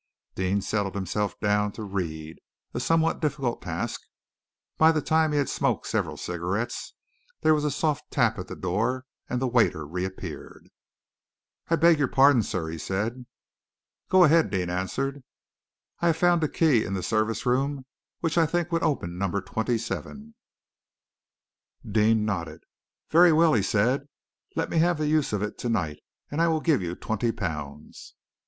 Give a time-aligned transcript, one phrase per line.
[0.33, 2.39] Deane settled himself down to read
[2.73, 4.01] a somewhat difficult task.
[4.79, 6.95] By the time he had smoked several cigarettes,
[7.41, 10.69] there was a soft tap at the door and the waiter reappeared.
[11.67, 13.27] "I beg your pardon, sir," he said.
[14.09, 15.21] "Go ahead," Deane answered.
[15.99, 17.85] "I have found a key in the service room
[18.21, 20.33] which I think would open Number 27."
[21.87, 22.63] Deane nodded.
[23.11, 24.07] "Very well," he said,
[24.55, 25.97] "let me have the use of it to night,
[26.31, 28.15] and I will give you twenty pounds."